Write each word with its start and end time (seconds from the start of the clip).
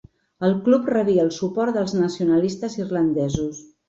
El 0.47 0.53
club 0.67 0.87
rebia 0.93 1.25
el 1.25 1.29
suport 1.37 1.75
dels 1.79 1.93
nacionalistes 1.97 2.79
irlandesos. 2.81 3.61